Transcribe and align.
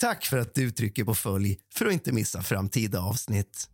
Tack 0.00 0.24
för 0.24 0.38
att 0.38 0.54
du 0.54 0.70
trycker 0.70 1.04
på 1.04 1.14
följ 1.14 1.58
för 1.74 1.86
att 1.86 1.92
inte 1.92 2.12
missa 2.12 2.42
framtida 2.42 3.00
avsnitt. 3.00 3.68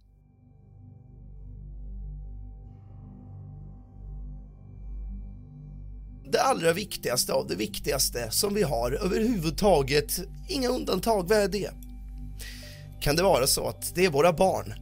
Det 6.32 6.42
allra 6.42 6.72
viktigaste 6.72 7.32
av 7.32 7.46
det 7.46 7.56
viktigaste 7.56 8.30
som 8.30 8.54
vi 8.54 8.62
har 8.62 8.92
överhuvudtaget, 8.92 10.20
inga 10.48 10.68
undantag, 10.68 11.28
vad 11.28 11.38
är 11.38 11.48
det? 11.48 11.70
Kan 13.00 13.16
det 13.16 13.22
vara 13.22 13.46
så 13.46 13.68
att 13.68 13.94
det 13.94 14.04
är 14.04 14.10
våra 14.10 14.32
barn? 14.32 14.74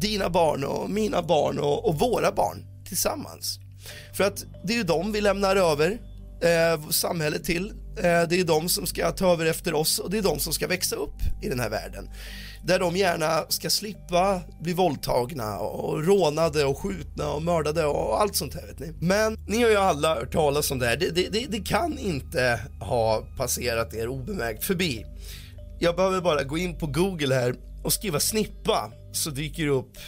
Dina 0.00 0.30
barn 0.30 0.64
och 0.64 0.90
mina 0.90 1.22
barn 1.22 1.58
och, 1.58 1.88
och 1.88 1.98
våra 1.98 2.32
barn 2.32 2.84
tillsammans. 2.88 3.58
För 4.16 4.24
att 4.24 4.44
det 4.64 4.72
är 4.72 4.76
ju 4.76 4.84
dem 4.84 5.12
vi 5.12 5.20
lämnar 5.20 5.56
över 5.56 6.00
eh, 6.42 6.88
samhället 6.90 7.44
till. 7.44 7.72
Eh, 7.96 8.02
det 8.02 8.40
är 8.40 8.44
de 8.44 8.68
som 8.68 8.86
ska 8.86 9.12
ta 9.12 9.32
över 9.32 9.46
efter 9.46 9.74
oss 9.74 9.98
och 9.98 10.10
det 10.10 10.18
är 10.18 10.22
de 10.22 10.38
som 10.38 10.52
ska 10.52 10.66
växa 10.66 10.96
upp 10.96 11.16
i 11.42 11.48
den 11.48 11.60
här 11.60 11.70
världen. 11.70 12.08
Där 12.64 12.78
de 12.78 12.96
gärna 12.96 13.44
ska 13.48 13.70
slippa 13.70 14.40
bli 14.60 14.72
våldtagna 14.72 15.58
och 15.58 16.04
rånade 16.04 16.64
och 16.64 16.78
skjutna 16.78 17.32
och 17.32 17.42
mördade 17.42 17.86
och 17.86 18.20
allt 18.20 18.36
sånt 18.36 18.54
här 18.54 18.66
vet 18.66 18.78
ni. 18.78 18.92
Men 19.00 19.36
ni 19.48 19.62
har 19.62 19.70
ju 19.70 19.76
alla 19.76 20.14
hört 20.14 20.32
talas 20.32 20.70
om 20.70 20.78
det 20.78 20.86
här. 20.86 20.96
Det, 20.96 21.10
det, 21.10 21.28
det, 21.28 21.46
det 21.48 21.60
kan 21.60 21.98
inte 21.98 22.60
ha 22.80 23.22
passerat 23.36 23.94
er 23.94 24.08
obemärkt 24.08 24.64
förbi. 24.64 25.06
Jag 25.78 25.96
behöver 25.96 26.20
bara 26.20 26.42
gå 26.42 26.58
in 26.58 26.78
på 26.78 26.86
Google 26.86 27.34
här 27.34 27.54
och 27.84 27.92
skriva 27.92 28.20
snippa 28.20 28.92
så 29.12 29.30
dyker 29.30 29.64
det 29.64 29.70
upp 29.70 29.98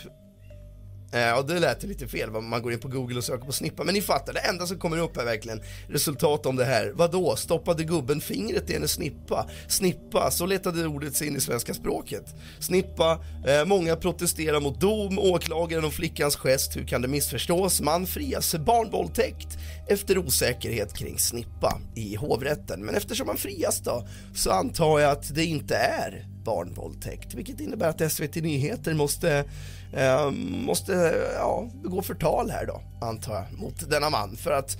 Ja, 1.10 1.38
och 1.38 1.46
det 1.46 1.60
lät 1.60 1.82
lite 1.82 2.08
fel, 2.08 2.30
man 2.30 2.62
går 2.62 2.72
in 2.72 2.78
på 2.78 2.88
Google 2.88 3.16
och 3.18 3.24
söker 3.24 3.46
på 3.46 3.52
snippa. 3.52 3.84
Men 3.84 3.94
ni 3.94 4.00
fattar, 4.00 4.32
det 4.32 4.40
enda 4.40 4.66
som 4.66 4.78
kommer 4.78 4.98
upp 4.98 5.16
är 5.16 5.24
verkligen 5.24 5.62
resultat 5.88 6.46
om 6.46 6.56
det 6.56 6.64
här. 6.64 6.92
Vadå, 6.94 7.36
stoppade 7.36 7.84
gubben 7.84 8.20
fingret 8.20 8.70
i 8.70 8.74
en 8.74 8.88
snippa? 8.88 9.48
Snippa, 9.68 10.30
så 10.30 10.46
letade 10.46 10.86
ordet 10.86 11.16
sig 11.16 11.26
in 11.26 11.36
i 11.36 11.40
svenska 11.40 11.74
språket. 11.74 12.34
Snippa, 12.60 13.24
eh, 13.46 13.64
många 13.64 13.96
protesterar 13.96 14.60
mot 14.60 14.80
dom, 14.80 15.18
åklagaren 15.18 15.84
och 15.84 15.92
flickans 15.92 16.36
gest, 16.36 16.76
hur 16.76 16.84
kan 16.84 17.02
det 17.02 17.08
missförstås? 17.08 17.80
Man 17.80 18.06
frias 18.06 18.50
för 18.50 18.58
barnvåldtäkt 18.58 19.58
efter 19.88 20.18
osäkerhet 20.18 20.94
kring 20.94 21.18
snippa 21.18 21.80
i 21.94 22.16
hovrätten. 22.16 22.84
Men 22.84 22.94
eftersom 22.94 23.28
han 23.28 23.36
frias 23.36 23.80
då, 23.80 24.06
så 24.34 24.50
antar 24.50 25.00
jag 25.00 25.10
att 25.10 25.34
det 25.34 25.44
inte 25.44 25.76
är 25.76 26.26
barnvåldtäkt, 26.44 27.34
vilket 27.34 27.60
innebär 27.60 27.88
att 27.88 28.12
SVT 28.12 28.34
Nyheter 28.34 28.94
måste 28.94 29.44
eh, 29.92 30.30
måste 30.66 30.92
ja, 31.34 31.70
begå 31.82 32.02
förtal 32.02 32.50
här 32.50 32.66
då, 32.66 32.82
antar 33.00 33.34
jag, 33.34 33.58
mot 33.58 33.90
denna 33.90 34.10
man. 34.10 34.36
För 34.36 34.50
att 34.50 34.78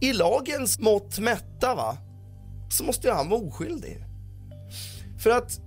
i 0.00 0.12
lagens 0.12 0.78
mått 0.78 1.18
mätta, 1.18 1.74
va, 1.74 1.96
så 2.70 2.84
måste 2.84 3.12
han 3.12 3.28
vara 3.28 3.40
oskyldig. 3.40 3.98
För 5.18 5.30
att 5.30 5.60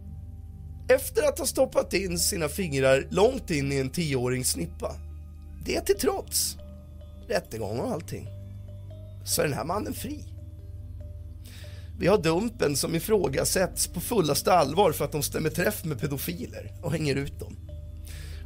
efter 0.90 1.24
att 1.24 1.40
ha 1.40 1.46
stoppat 1.46 1.94
in 1.94 2.20
sina 2.20 2.48
fingrar 2.48 3.08
långt 3.10 3.52
in 3.52 3.72
i 3.72 3.78
en 3.78 3.90
tioårings 3.90 4.52
snippa, 4.52 4.96
det 5.66 5.82
till 5.82 5.98
trots, 6.00 6.58
rättegång 7.28 7.80
och 7.80 7.92
allting, 7.92 8.28
så 9.30 9.42
är 9.42 9.46
den 9.46 9.58
här 9.58 9.66
mannen 9.66 9.94
fri. 9.94 10.26
Vi 12.00 12.08
har 12.08 12.18
Dumpen 12.18 12.76
som 12.76 12.96
ifrågasätts 12.96 13.88
på 13.88 14.00
fullaste 14.00 14.54
allvar 14.54 14.92
för 14.92 15.06
att 15.06 15.12
de 15.12 15.24
stämmer 15.24 15.50
träff 15.50 15.86
med 15.86 16.00
pedofiler 16.00 16.72
och 16.82 16.92
hänger 16.92 17.16
ut 17.16 17.40
dem. 17.40 17.58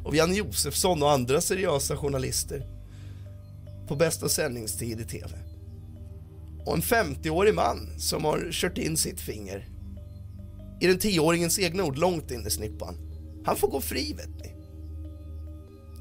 Och 0.04 0.14
vi 0.14 0.18
har 0.18 0.28
Josefsson 0.28 1.02
och 1.02 1.10
andra 1.10 1.40
seriösa 1.40 1.96
journalister 1.96 2.66
på 3.88 3.96
bästa 3.96 4.28
sändningstid 4.28 5.00
i 5.00 5.04
tv. 5.04 5.30
Och 6.66 6.74
en 6.74 6.82
50-årig 6.82 7.54
man 7.54 7.88
som 7.98 8.24
har 8.24 8.48
kört 8.52 8.78
in 8.78 8.96
sitt 8.96 9.20
finger 9.20 9.68
i 10.80 10.86
den 10.86 10.98
10-åringens 10.98 11.60
egna 11.60 11.84
ord 11.84 11.98
långt 11.98 12.30
in 12.30 12.46
i 12.46 12.50
snippan. 12.50 12.94
Han 13.44 13.56
får 13.56 13.68
gå 13.68 13.80
fri 13.80 14.12
vet 14.12 14.38
ni. 14.38 14.54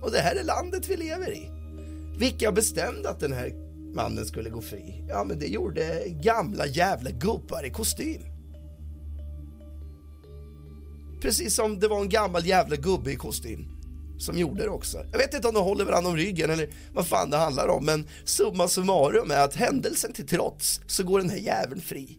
Och 0.01 0.11
det 0.11 0.19
här 0.19 0.35
är 0.35 0.44
landet 0.44 0.89
vi 0.89 0.97
lever 0.97 1.31
i. 1.31 1.50
Vilka 2.17 2.51
bestämde 2.51 3.09
att 3.09 3.19
den 3.19 3.33
här 3.33 3.62
mannen 3.94 4.26
skulle 4.26 4.50
gå 4.50 4.62
fri? 4.62 5.04
Ja, 5.08 5.24
men 5.24 5.40
det 5.40 5.48
gjorde 5.48 6.04
gamla 6.08 6.68
jävla 6.68 7.12
gubbar 7.12 7.66
i 7.66 7.70
kostym. 7.70 8.22
Precis 11.22 11.56
som 11.56 11.80
det 11.80 11.88
var 11.88 12.02
en 12.02 12.09
gammal 12.09 12.46
jävla 12.46 12.76
gubbe 12.76 13.12
i 13.12 13.16
kostym 13.16 13.74
som 14.18 14.38
gjorde 14.38 14.64
det 14.64 14.70
också. 14.70 15.06
Jag 15.12 15.18
vet 15.18 15.34
inte 15.34 15.48
om 15.48 15.54
de 15.54 15.64
håller 15.64 15.86
varandra 15.86 16.09
om 16.09 16.18
ryggen 16.18 16.50
eller 16.50 16.70
vad 16.94 17.08
fan 17.08 17.30
det 17.30 17.38
handlar 17.38 17.68
om, 17.68 17.86
men 17.86 18.08
summa 18.26 18.68
summarum 18.68 19.31
är 19.31 19.40
att 19.40 19.56
händelsen 19.56 20.14
till 20.14 20.28
trots 20.28 20.81
så 20.88 21.04
går 21.04 21.20
den 21.20 21.30
här 21.30 21.38
jäveln 21.38 21.81
fri. 21.81 22.18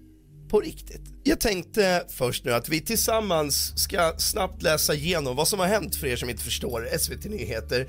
På 0.50 0.61
riktigt. 0.61 1.03
Jag 1.23 1.41
tänkte 1.41 2.05
först 2.09 2.44
nu 2.44 2.53
att 2.53 2.69
vi 2.69 2.81
tillsammans 2.81 3.73
ska 3.82 4.15
snabbt 4.19 4.62
läsa 4.62 4.94
igenom 4.94 5.37
vad 5.37 5.49
som 5.49 5.59
har 5.59 5.67
hänt 5.67 5.97
för 5.97 6.06
er 6.06 6.17
som 6.17 6.31
inte 6.31 6.43
förstår 6.43 6.88
SVT 6.99 7.25
Nyheter 7.25 7.88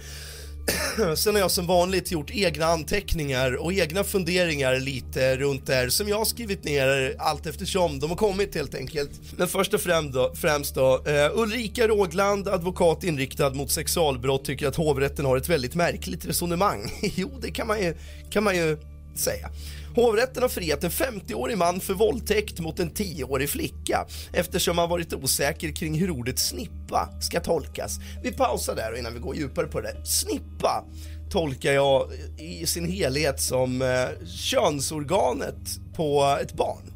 Sen 1.15 1.35
har 1.35 1.41
jag 1.41 1.51
som 1.51 1.67
vanligt 1.67 2.11
gjort 2.11 2.31
egna 2.31 2.65
anteckningar 2.65 3.55
och 3.55 3.73
egna 3.73 4.03
funderingar 4.03 4.79
lite 4.79 5.37
runt 5.37 5.65
det 5.65 5.73
här 5.73 5.89
som 5.89 6.07
jag 6.07 6.17
har 6.17 6.25
skrivit 6.25 6.63
ner 6.63 7.15
allt 7.19 7.45
eftersom 7.45 7.99
de 7.99 8.09
har 8.09 8.17
kommit 8.17 8.55
helt 8.55 8.75
enkelt. 8.75 9.11
Men 9.37 9.47
först 9.47 9.73
och 9.73 9.81
främst 9.81 10.13
då, 10.13 10.33
främst 10.35 10.75
då 10.75 11.03
eh, 11.05 11.39
Ulrika 11.39 11.87
Rågland, 11.87 12.47
advokat 12.47 13.03
inriktad 13.03 13.49
mot 13.49 13.71
sexualbrott, 13.71 14.45
tycker 14.45 14.67
att 14.67 14.75
hovrätten 14.75 15.25
har 15.25 15.37
ett 15.37 15.49
väldigt 15.49 15.75
märkligt 15.75 16.25
resonemang. 16.25 16.91
jo, 17.15 17.31
det 17.41 17.51
kan 17.51 17.67
man 17.67 17.81
ju, 17.81 17.93
kan 18.29 18.43
man 18.43 18.55
ju 18.55 18.77
säga. 19.19 19.49
Hovrätten 19.95 20.41
har 20.41 20.49
friat 20.49 20.83
en 20.83 20.89
50-årig 20.89 21.57
man 21.57 21.79
för 21.79 21.93
våldtäkt 21.93 22.59
mot 22.59 22.79
en 22.79 22.91
10-årig 22.91 23.49
flicka 23.49 24.05
eftersom 24.33 24.77
han 24.77 24.89
varit 24.89 25.13
osäker 25.13 25.71
kring 25.71 25.99
hur 25.99 26.09
ordet 26.11 26.39
snippa 26.39 27.09
ska 27.21 27.39
tolkas. 27.39 27.99
Vi 28.23 28.31
pausar 28.31 28.75
där 28.75 28.97
innan 28.99 29.13
vi 29.13 29.19
går 29.19 29.35
djupare 29.35 29.67
på 29.67 29.81
det. 29.81 30.05
Snippa, 30.05 30.85
tolkar 31.29 31.71
jag 31.71 32.09
i 32.37 32.65
sin 32.65 32.91
helhet 32.91 33.41
som 33.41 33.81
eh, 33.81 34.27
könsorganet 34.27 35.79
på 35.95 36.37
ett 36.41 36.53
barn. 36.53 36.93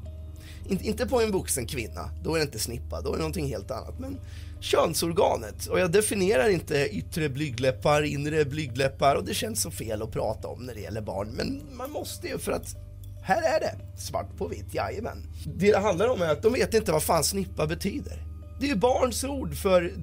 In, 0.70 0.82
inte 0.82 1.08
på 1.08 1.22
en 1.22 1.32
vuxen 1.32 1.66
kvinna, 1.66 2.10
då 2.24 2.36
är 2.36 2.40
det 2.40 2.46
inte 2.46 2.60
snippa, 2.60 3.02
då 3.02 3.10
är 3.10 3.14
det 3.14 3.20
någonting 3.20 3.48
helt 3.48 3.72
annat. 3.72 4.00
Men 4.00 4.20
könsorganet, 4.60 5.66
och 5.66 5.80
jag 5.80 5.92
definierar 5.92 6.50
inte 6.50 6.90
yttre 6.92 7.30
blygdläppar, 7.30 8.02
inre 8.02 8.46
blygdläppar 8.46 9.16
och 9.16 9.26
det 9.26 9.34
känns 9.34 9.62
så 9.62 9.72
fel 9.72 10.02
att 10.02 10.12
prata 10.12 10.48
om 10.48 10.66
när 10.66 10.74
det 10.74 10.82
gäller 10.82 11.02
barn. 11.02 11.28
Men 11.38 11.62
man 11.78 11.92
måste 11.92 12.28
ju 12.28 12.38
för 12.38 12.52
att 12.52 12.76
här 13.24 13.42
är 13.42 13.60
det, 13.60 14.00
svart 14.00 14.38
på 14.38 14.48
vitt, 14.48 14.74
jajamän. 14.74 15.24
Det 15.46 15.72
det 15.72 15.80
handlar 15.80 16.08
om 16.08 16.22
är 16.22 16.30
att 16.30 16.42
de 16.42 16.54
vet 16.54 16.74
inte 16.74 16.92
vad 16.92 17.04
fan 17.04 17.24
snippa 17.24 17.68
betyder. 17.68 18.24
Det 18.60 18.66
är 18.66 18.70
ju 18.70 18.76
barns 18.76 19.24
ord 19.24 19.56
för 19.56 19.94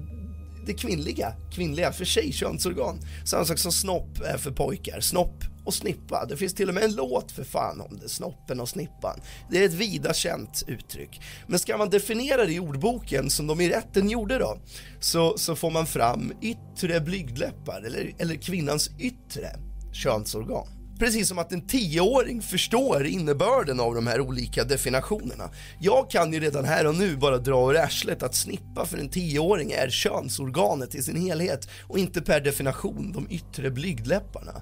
det 0.65 0.73
kvinnliga, 0.73 1.33
kvinnliga 1.51 1.91
för 1.91 2.05
tjejkönsorgan. 2.05 2.99
Samma 3.25 3.45
sak 3.45 3.57
som 3.57 3.71
snopp 3.71 4.21
är 4.25 4.37
för 4.37 4.51
pojkar. 4.51 4.99
Snopp 4.99 5.43
och 5.67 5.73
snippa. 5.73 6.25
Det 6.25 6.37
finns 6.37 6.53
till 6.53 6.69
och 6.69 6.75
med 6.75 6.83
en 6.83 6.95
låt 6.95 7.31
för 7.31 7.43
fan 7.43 7.81
om 7.81 7.99
det, 8.01 8.09
snoppen 8.09 8.59
och 8.59 8.69
snippan. 8.69 9.19
Det 9.49 9.57
är 9.57 9.65
ett 9.65 9.73
vida 9.73 10.13
känt 10.13 10.63
uttryck. 10.67 11.21
Men 11.47 11.59
ska 11.59 11.77
man 11.77 11.89
definiera 11.89 12.45
det 12.45 12.53
i 12.53 12.59
ordboken 12.59 13.29
som 13.29 13.47
de 13.47 13.61
i 13.61 13.69
rätten 13.69 14.09
gjorde 14.09 14.37
då, 14.37 14.57
så, 14.99 15.37
så 15.37 15.55
får 15.55 15.71
man 15.71 15.85
fram 15.85 16.33
yttre 16.41 16.99
blygdläppar 16.99 17.81
eller, 17.85 18.15
eller 18.19 18.35
kvinnans 18.35 18.89
yttre 18.99 19.47
könsorgan. 19.93 20.67
Precis 20.99 21.27
som 21.27 21.39
att 21.39 21.51
en 21.51 21.67
tioåring 21.67 22.41
förstår 22.41 23.05
innebörden 23.05 23.79
av 23.79 23.95
de 23.95 24.07
här 24.07 24.21
olika 24.21 24.63
definitionerna. 24.63 25.49
Jag 25.79 26.09
kan 26.09 26.33
ju 26.33 26.39
redan 26.39 26.65
här 26.65 26.87
och 26.87 26.95
nu 26.95 27.17
bara 27.17 27.37
dra 27.37 27.71
ur 27.71 27.77
arslet 27.77 28.23
att 28.23 28.35
snippa 28.35 28.85
för 28.85 28.97
en 28.97 29.09
tioåring 29.09 29.71
är 29.71 29.89
könsorganet 29.89 30.95
i 30.95 31.01
sin 31.01 31.21
helhet 31.21 31.69
och 31.87 31.99
inte 31.99 32.21
per 32.21 32.41
definition 32.41 33.11
de 33.11 33.27
yttre 33.29 33.71
blygdläpparna. 33.71 34.61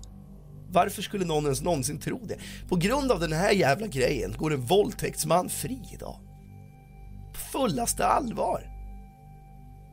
Varför 0.71 1.01
skulle 1.01 1.25
någon 1.25 1.44
ens 1.44 1.62
någonsin 1.62 2.00
tro 2.00 2.25
det? 2.25 2.38
På 2.69 2.75
grund 2.75 3.12
av 3.12 3.19
den 3.19 3.33
här 3.33 3.51
jävla 3.51 3.88
grejen 3.88 4.35
går 4.38 4.53
en 4.53 4.62
våldtäktsman 4.62 5.50
fri 5.50 5.79
idag. 5.94 6.19
På 7.33 7.39
fullaste 7.39 8.06
allvar. 8.06 8.71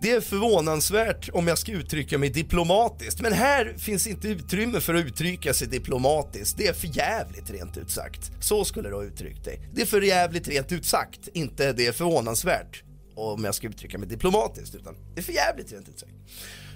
Det 0.02 0.10
är 0.10 0.20
förvånansvärt 0.20 1.28
om 1.32 1.46
jag 1.46 1.58
ska 1.58 1.72
uttrycka 1.72 2.18
mig 2.18 2.30
diplomatiskt, 2.30 3.20
men 3.20 3.32
här 3.32 3.74
finns 3.78 4.06
inte 4.06 4.28
utrymme 4.28 4.80
för 4.80 4.94
att 4.94 5.04
uttrycka 5.04 5.54
sig 5.54 5.68
diplomatiskt. 5.68 6.58
Det 6.58 6.66
är 6.66 6.72
för 6.72 6.96
jävligt 6.96 7.50
rent 7.50 7.76
ut 7.76 7.90
sagt. 7.90 8.30
Så 8.40 8.64
skulle 8.64 8.88
du 8.88 8.94
ha 8.94 9.02
uttryckt 9.02 9.44
dig. 9.44 9.60
Det 9.74 9.82
är 9.82 9.86
för 9.86 10.00
jävligt 10.00 10.48
rent 10.48 10.72
ut 10.72 10.86
sagt, 10.86 11.28
inte 11.34 11.72
det 11.72 11.86
är 11.86 11.92
förvånansvärt 11.92 12.82
om 13.14 13.44
jag 13.44 13.54
ska 13.54 13.68
uttrycka 13.68 13.98
mig 13.98 14.08
diplomatiskt, 14.08 14.74
utan 14.74 14.94
det 15.14 15.20
är 15.20 15.24
för 15.24 15.32
jävligt 15.32 15.72
rent 15.72 15.88
ut 15.88 15.98
sagt. 15.98 16.12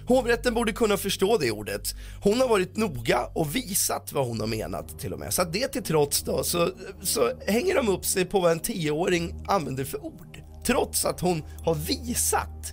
Hovrätten 0.09 0.55
borde 0.55 0.73
kunna 0.73 0.97
förstå 0.97 1.39
det 1.39 1.51
ordet. 1.51 1.95
Hon 2.23 2.41
har 2.41 2.49
varit 2.49 2.77
noga 2.77 3.27
och 3.35 3.57
visat 3.57 4.13
vad 4.13 4.27
hon 4.27 4.41
har 4.41 4.47
menat 4.47 4.99
till 4.99 5.13
och 5.13 5.19
med. 5.19 5.35
Så 5.35 5.43
att 5.43 5.53
det 5.53 5.69
till 5.69 5.83
trots 5.83 6.23
då 6.23 6.45
så, 6.45 6.71
så 7.03 7.31
hänger 7.47 7.75
de 7.75 7.89
upp 7.89 8.05
sig 8.05 8.25
på 8.25 8.41
vad 8.41 8.53
en 8.53 8.61
tioåring 8.61 9.45
använder 9.49 9.85
för 9.85 10.05
ord. 10.05 10.43
Trots 10.67 11.05
att 11.05 11.21
hon 11.21 11.43
har 11.65 11.75
visat 11.75 12.73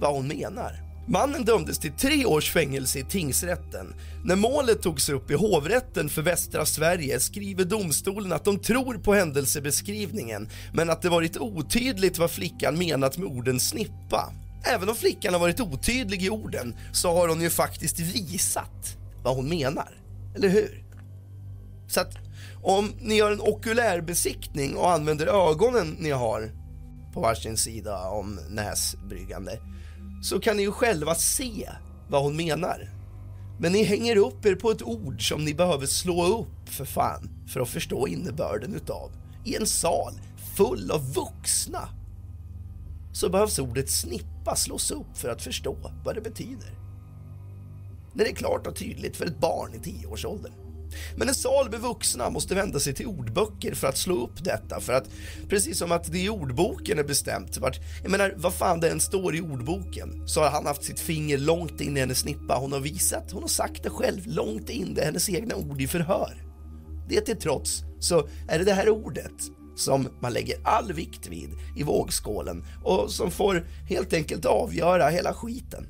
vad 0.00 0.12
hon 0.12 0.28
menar. 0.28 0.88
Mannen 1.08 1.44
dömdes 1.44 1.78
till 1.78 1.92
tre 1.92 2.24
års 2.24 2.52
fängelse 2.52 2.98
i 2.98 3.04
tingsrätten. 3.04 3.94
När 4.24 4.36
målet 4.36 4.82
togs 4.82 5.08
upp 5.08 5.30
i 5.30 5.34
hovrätten 5.34 6.08
för 6.08 6.22
västra 6.22 6.66
Sverige 6.66 7.20
skriver 7.20 7.64
domstolen 7.64 8.32
att 8.32 8.44
de 8.44 8.58
tror 8.58 8.94
på 8.94 9.14
händelsebeskrivningen 9.14 10.48
men 10.72 10.90
att 10.90 11.02
det 11.02 11.08
varit 11.08 11.36
otydligt 11.36 12.18
vad 12.18 12.30
flickan 12.30 12.78
menat 12.78 13.18
med 13.18 13.28
orden 13.28 13.60
snippa. 13.60 14.32
Även 14.62 14.88
om 14.88 14.94
flickan 14.94 15.32
har 15.32 15.40
varit 15.40 15.60
otydlig 15.60 16.22
i 16.22 16.30
orden 16.30 16.76
så 16.92 17.14
har 17.14 17.28
hon 17.28 17.40
ju 17.40 17.50
faktiskt 17.50 17.98
visat 17.98 18.96
vad 19.22 19.36
hon 19.36 19.48
menar. 19.48 20.00
Eller 20.34 20.48
hur? 20.48 20.84
Så 21.88 22.00
att 22.00 22.14
om 22.62 22.92
ni 23.00 23.14
gör 23.14 23.32
en 23.32 23.40
okulärbesiktning 23.40 24.76
och 24.76 24.90
använder 24.90 25.50
ögonen 25.50 25.96
ni 25.98 26.10
har 26.10 26.50
på 27.14 27.20
varsin 27.20 27.56
sida 27.56 28.08
om 28.08 28.40
näsbryggande 28.48 29.60
så 30.22 30.40
kan 30.40 30.56
ni 30.56 30.62
ju 30.62 30.72
själva 30.72 31.14
se 31.14 31.70
vad 32.08 32.22
hon 32.22 32.36
menar. 32.36 32.90
Men 33.60 33.72
ni 33.72 33.82
hänger 33.82 34.16
upp 34.16 34.46
er 34.46 34.54
på 34.54 34.70
ett 34.70 34.82
ord 34.82 35.28
som 35.28 35.44
ni 35.44 35.54
behöver 35.54 35.86
slå 35.86 36.24
upp 36.26 36.68
för 36.68 36.84
fan 36.84 37.30
för 37.48 37.60
att 37.60 37.68
förstå 37.68 38.08
innebörden 38.08 38.74
utav. 38.74 39.10
I 39.44 39.56
en 39.56 39.66
sal 39.66 40.12
full 40.56 40.90
av 40.90 41.14
vuxna 41.14 41.88
så 43.12 43.28
behövs 43.28 43.58
ordet 43.58 43.90
snippa 43.90 44.56
slås 44.56 44.90
upp 44.90 45.18
för 45.18 45.28
att 45.28 45.42
förstå 45.42 45.92
vad 46.04 46.14
det 46.14 46.20
betyder. 46.20 46.78
När 48.14 48.24
det 48.24 48.30
är 48.30 48.34
klart 48.34 48.66
och 48.66 48.76
tydligt 48.76 49.16
för 49.16 49.26
ett 49.26 49.40
barn 49.40 49.74
i 49.74 49.78
tioårsåldern. 49.78 50.52
Men 51.16 51.28
en 51.28 51.34
sal 51.34 51.70
med 51.70 51.80
vuxna 51.80 52.30
måste 52.30 52.54
vända 52.54 52.80
sig 52.80 52.94
till 52.94 53.06
ordböcker 53.06 53.74
för 53.74 53.86
att 53.86 53.98
slå 53.98 54.24
upp 54.24 54.44
detta. 54.44 54.80
För 54.80 54.92
att 54.92 55.10
precis 55.48 55.78
som 55.78 55.92
att 55.92 56.12
det 56.12 56.18
i 56.18 56.28
ordboken 56.28 56.98
är 56.98 57.04
bestämt, 57.04 57.58
vart, 57.58 57.80
jag 58.02 58.10
menar 58.10 58.34
vad 58.36 58.54
fan 58.54 58.80
det 58.80 58.90
än 58.90 59.00
står 59.00 59.36
i 59.36 59.40
ordboken, 59.40 60.28
så 60.28 60.40
har 60.40 60.50
han 60.50 60.66
haft 60.66 60.84
sitt 60.84 61.00
finger 61.00 61.38
långt 61.38 61.80
in 61.80 61.96
i 61.96 62.00
hennes 62.00 62.18
snippa. 62.18 62.56
Hon 62.56 62.72
har 62.72 62.80
visat, 62.80 63.32
hon 63.32 63.42
har 63.42 63.48
sagt 63.48 63.82
det 63.82 63.90
själv, 63.90 64.26
långt 64.26 64.70
in, 64.70 64.94
det 64.94 65.04
hennes 65.04 65.28
egna 65.28 65.56
ord 65.56 65.80
i 65.80 65.86
förhör. 65.86 66.44
Det 67.08 67.20
till 67.20 67.36
trots 67.36 67.82
så 68.00 68.28
är 68.48 68.58
det 68.58 68.64
det 68.64 68.72
här 68.72 68.88
ordet 68.88 69.57
som 69.78 70.08
man 70.20 70.32
lägger 70.32 70.56
all 70.64 70.92
vikt 70.92 71.26
vid 71.26 71.50
i 71.76 71.82
vågskålen 71.82 72.64
och 72.84 73.10
som 73.10 73.30
får 73.30 73.66
helt 73.88 74.12
enkelt 74.12 74.44
avgöra 74.44 75.08
hela 75.08 75.34
skiten. 75.34 75.86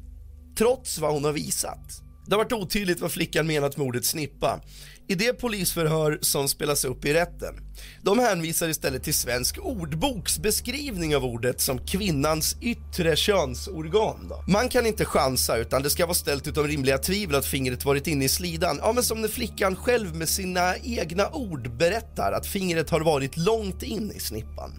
Trots 0.58 0.98
vad 0.98 1.12
hon 1.12 1.24
har 1.24 1.32
visat. 1.32 2.02
Det 2.28 2.34
har 2.34 2.44
varit 2.44 2.52
otydligt 2.52 3.00
vad 3.00 3.12
flickan 3.12 3.46
menat 3.46 3.76
med 3.76 3.86
ordet 3.86 4.04
snippa. 4.04 4.60
I 5.06 5.14
det 5.14 5.32
polisförhör 5.32 6.18
som 6.20 6.48
spelas 6.48 6.84
upp 6.84 7.04
i 7.04 7.14
rätten. 7.14 7.54
De 8.02 8.18
hänvisar 8.18 8.68
istället 8.68 9.04
till 9.04 9.14
Svensk 9.14 9.58
ordboks 9.58 10.38
beskrivning 10.38 11.16
av 11.16 11.24
ordet 11.24 11.60
som 11.60 11.86
kvinnans 11.86 12.56
yttre 12.60 13.16
könsorgan. 13.16 14.28
Då. 14.28 14.44
Man 14.48 14.68
kan 14.68 14.86
inte 14.86 15.04
chansa 15.04 15.56
utan 15.56 15.82
det 15.82 15.90
ska 15.90 16.06
vara 16.06 16.14
ställt 16.14 16.48
utom 16.48 16.66
rimliga 16.66 16.98
tvivel 16.98 17.36
att 17.36 17.46
fingret 17.46 17.84
varit 17.84 18.06
inne 18.06 18.24
i 18.24 18.28
slidan. 18.28 18.78
Ja, 18.82 18.92
men 18.92 19.04
som 19.04 19.20
när 19.20 19.28
flickan 19.28 19.76
själv 19.76 20.16
med 20.16 20.28
sina 20.28 20.76
egna 20.76 21.30
ord 21.30 21.70
berättar 21.70 22.32
att 22.32 22.46
fingret 22.46 22.90
har 22.90 23.00
varit 23.00 23.36
långt 23.36 23.82
in 23.82 24.12
i 24.16 24.20
snippan. 24.20 24.72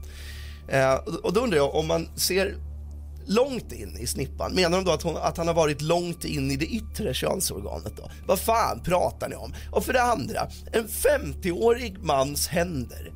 Eh, 0.68 0.94
och 0.94 1.34
då 1.34 1.42
undrar 1.42 1.58
jag 1.58 1.76
om 1.76 1.88
man 1.88 2.10
ser 2.16 2.69
långt 3.30 3.72
in 3.72 3.98
i 3.98 4.08
snippan. 4.08 4.56
Menar 4.56 4.78
de 4.78 4.86
då 4.86 4.92
att, 4.92 5.04
hon, 5.04 5.18
att 5.18 5.38
han 5.38 5.48
har 5.48 5.54
varit 5.54 5.82
långt 5.82 6.26
in 6.26 6.52
i 6.52 6.56
det 6.56 6.66
yttre 6.66 7.14
könsorganet 7.14 7.94
då? 7.98 8.12
Vad 8.28 8.40
fan 8.40 8.82
pratar 8.84 9.30
ni 9.30 9.36
om? 9.36 9.54
Och 9.72 9.86
för 9.86 9.94
det 9.94 10.02
andra, 10.02 10.48
en 10.72 10.88
50-årig 10.88 12.04
mans 12.04 12.48
händer 12.48 13.14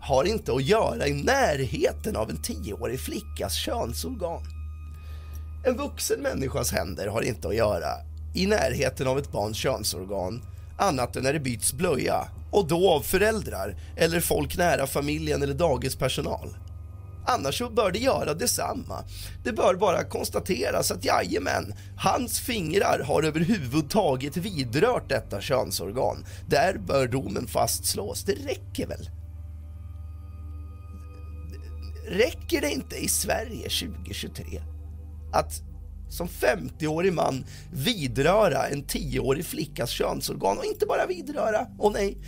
har 0.00 0.24
inte 0.24 0.52
att 0.52 0.62
göra 0.62 1.08
i 1.08 1.12
närheten 1.12 2.16
av 2.16 2.30
en 2.30 2.36
10-årig 2.36 3.00
flickas 3.00 3.54
könsorgan. 3.54 4.42
En 5.66 5.76
vuxen 5.76 6.20
människas 6.20 6.72
händer 6.72 7.06
har 7.06 7.22
inte 7.22 7.48
att 7.48 7.56
göra 7.56 7.88
i 8.34 8.46
närheten 8.46 9.06
av 9.06 9.18
ett 9.18 9.32
barns 9.32 9.56
könsorgan 9.56 10.42
annat 10.78 11.16
än 11.16 11.22
när 11.22 11.32
det 11.32 11.40
byts 11.40 11.72
blöja 11.72 12.28
och 12.50 12.68
då 12.68 12.90
av 12.90 13.00
föräldrar 13.00 13.76
eller 13.96 14.20
folk 14.20 14.56
nära 14.56 14.86
familjen 14.86 15.42
eller 15.42 15.54
dagispersonal. 15.54 16.48
Annars 17.26 17.58
så 17.58 17.70
bör 17.70 17.90
det 17.90 17.98
göra 17.98 18.34
detsamma. 18.34 19.04
Det 19.44 19.52
bör 19.52 19.74
bara 19.74 20.04
konstateras 20.04 20.90
att 20.90 21.04
jajamän, 21.04 21.74
hans 21.96 22.40
fingrar 22.40 23.02
har 23.04 23.22
överhuvudtaget 23.22 24.36
vidrört 24.36 25.08
detta 25.08 25.40
könsorgan. 25.40 26.24
Där 26.48 26.78
bör 26.78 27.08
domen 27.08 27.46
fastslås. 27.46 28.24
Det 28.24 28.32
räcker 28.32 28.86
väl? 28.86 29.10
Räcker 32.08 32.60
det 32.60 32.70
inte 32.70 32.96
i 32.96 33.08
Sverige 33.08 33.68
2023 33.68 34.62
att 35.32 35.62
som 36.08 36.28
50-årig 36.28 37.12
man 37.12 37.44
vidröra 37.72 38.66
en 38.68 38.84
10-årig 38.84 39.44
flickas 39.44 39.90
könsorgan 39.90 40.58
och 40.58 40.64
inte 40.64 40.86
bara 40.86 41.06
vidröra, 41.06 41.66
och 41.78 41.92
nej, 41.92 42.18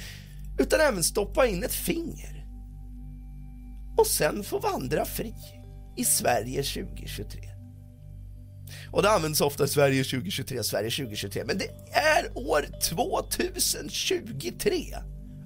utan 0.59 0.81
även 0.81 1.03
stoppa 1.03 1.47
in 1.47 1.65
ett 1.65 1.75
finger 1.75 2.36
och 3.97 4.07
sen 4.07 4.43
få 4.43 4.59
vandra 4.59 5.05
fri 5.05 5.35
i 5.97 6.05
Sverige 6.05 6.63
2023. 6.63 7.41
Och 8.91 9.03
det 9.03 9.11
används 9.11 9.41
ofta 9.41 9.67
Sverige 9.67 10.05
2023, 10.05 10.65
Sverige 10.65 10.91
2023, 10.91 11.45
men 11.47 11.59
det 11.59 11.69
är 11.93 12.31
år 12.35 12.67
2023. 12.83 14.97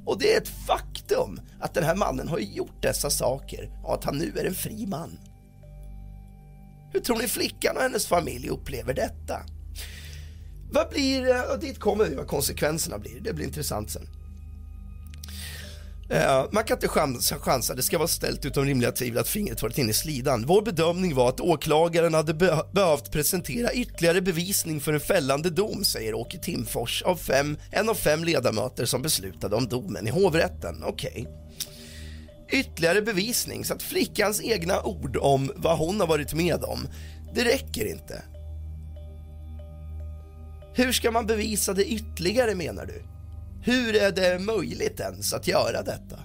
Och 0.07 0.19
det 0.19 0.35
är 0.35 0.41
ett 0.41 0.53
faktum 0.67 1.41
att 1.61 1.75
den 1.75 1.85
här 1.85 1.95
mannen 1.95 2.29
har 2.29 2.39
gjort 2.39 2.83
dessa 2.83 3.11
saker 3.11 3.71
och 3.85 3.95
att 3.95 4.05
han 4.05 4.19
nu 4.19 4.33
är 4.39 4.45
en 4.45 4.55
fri 4.55 4.87
man. 4.87 5.19
Hur 6.93 7.01
tror 7.01 7.19
ni 7.19 7.29
flickan 7.29 7.77
och 7.77 7.83
hennes 7.83 8.07
familj 8.07 8.49
upplever 8.49 8.95
detta? 8.95 9.41
Vad 10.73 10.89
blir, 10.89 11.31
eh, 11.31 11.43
och 11.43 11.61
dit 11.61 11.79
kommer 11.79 12.05
vi 12.05 12.15
vad 12.15 12.27
konsekvenserna 12.27 12.99
blir, 12.99 13.21
det 13.21 13.33
blir 13.33 13.47
intressant 13.47 13.91
sen. 13.91 14.09
Eh, 16.11 16.45
man 16.51 16.65
kan 16.65 16.77
inte 16.77 16.89
chansa, 16.89 17.39
chansa, 17.39 17.75
det 17.75 17.83
ska 17.83 17.99
vara 17.99 18.09
ställt 18.09 18.47
utom 18.47 18.65
rimliga 18.65 18.93
tvivel 18.93 19.19
att 19.19 19.29
fingret 19.29 19.63
varit 19.63 19.79
inne 19.79 19.91
i 19.91 19.95
slidan. 19.95 20.45
Vår 20.47 20.63
bedömning 20.63 21.15
var 21.15 21.29
att 21.29 21.41
åklagaren 21.41 22.15
hade 22.15 22.35
be 22.35 22.63
behövt 22.73 23.13
presentera 23.13 23.73
ytterligare 23.73 24.21
bevisning 24.21 24.81
för 24.81 24.93
en 24.93 25.01
fällande 25.01 25.51
dom, 25.51 25.85
säger 25.85 26.15
Åke 26.15 26.39
Timfors, 26.39 27.03
av 27.03 27.17
fem, 27.17 27.59
en 27.71 27.89
av 27.89 27.95
fem 27.95 28.25
ledamöter 28.25 28.85
som 28.85 29.03
beslutade 29.03 29.57
om 29.57 29.69
domen 29.69 30.07
i 30.07 30.11
hovrätten. 30.11 30.85
Okej. 30.85 31.27
Okay. 32.49 32.61
Ytterligare 32.61 33.03
bevisning, 33.03 33.65
så 33.65 33.75
att 33.75 33.83
flickans 33.83 34.43
egna 34.43 34.83
ord 34.83 35.17
om 35.17 35.53
vad 35.57 35.79
hon 35.79 36.01
har 36.01 36.07
varit 36.07 36.35
med 36.35 36.65
om, 36.65 36.89
det 37.35 37.45
räcker 37.45 37.87
inte. 37.87 38.23
Hur 40.75 40.93
ska 40.93 41.11
man 41.11 41.27
bevisa 41.27 41.75
det 41.75 41.85
ytterligare 41.85 42.55
menar 42.55 42.87
du? 42.87 43.03
Hur 43.63 43.97
är 43.97 44.13
det 44.13 44.39
möjligt 44.39 45.01
ens 45.01 45.35
att 45.35 45.49
göra 45.49 45.83
detta? 45.83 46.19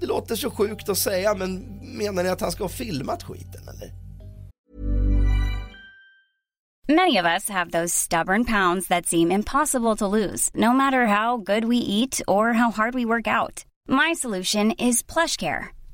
Det 0.00 0.06
låter 0.06 0.36
så 0.36 0.50
sjukt 0.50 0.88
att 0.88 0.98
säga, 0.98 1.34
men 1.34 1.80
menar 1.82 2.22
ni 2.22 2.28
att 2.28 2.40
han 2.40 2.52
ska 2.52 2.64
ha 2.64 2.68
filmat 2.68 3.22
skiten 3.22 3.62
eller? 3.68 3.92
Many 6.90 7.18
of 7.18 7.26
us 7.26 7.50
have 7.50 7.70
those 7.70 7.92
stubborn 7.94 8.44
pounds 8.44 8.88
that 8.88 9.06
seem 9.06 9.30
impossible 9.30 9.94
to 9.96 10.06
lose, 10.06 10.50
no 10.54 10.72
matter 10.72 11.06
how 11.06 11.36
good 11.36 11.64
we 11.64 11.76
eat 11.76 12.22
or 12.26 12.52
how 12.54 12.70
hard 12.70 12.94
we 12.94 13.04
work 13.04 13.26
out. 13.26 13.64
My 13.88 14.14
solution 14.14 14.72
is 14.72 15.02
PlushCare. 15.02 15.77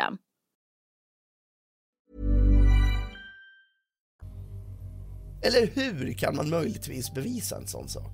System. 0.00 0.18
Eller 5.42 5.66
hur 5.74 6.12
kan 6.12 6.36
man 6.36 6.50
möjligtvis 6.50 7.14
bevisa 7.14 7.56
en 7.56 7.66
sån 7.66 7.88
sak? 7.88 8.12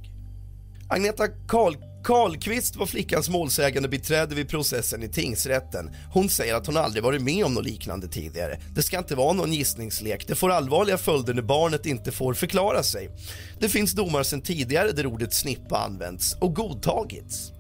Agneta 0.89 1.29
Karl 1.49 1.77
Karlqvist 2.05 2.77
var 2.77 2.87
flickans 2.87 3.29
målsägande 3.29 3.89
biträde 3.89 4.35
vid 4.35 4.49
processen 4.49 5.03
i 5.03 5.09
tingsrätten. 5.09 5.91
Hon 6.13 6.29
säger 6.29 6.55
att 6.55 6.67
hon 6.67 6.77
aldrig 6.77 7.05
varit 7.05 7.23
med 7.23 7.45
om 7.45 7.55
något 7.55 7.65
liknande 7.65 8.09
tidigare. 8.09 8.59
Det 8.75 8.83
ska 8.83 8.99
inte 8.99 9.15
vara 9.15 9.33
någon 9.33 9.53
gissningslek. 9.53 10.25
Det 10.27 10.35
får 10.35 10.51
allvarliga 10.51 10.99
följder 10.99 11.35
när 11.35 11.43
barnet 11.43 11.87
inte 11.87 12.13
får 12.13 12.35
förklara 12.35 12.83
sig. 12.83 13.11
Det 13.59 13.69
finns 13.69 13.93
domar 13.93 14.23
sedan 14.23 14.41
tidigare 14.41 14.93
där 14.93 15.07
ordet 15.07 15.35
snippa 15.35 15.79
använts 15.79 16.37
och 16.41 16.55
godtagits. 16.55 17.53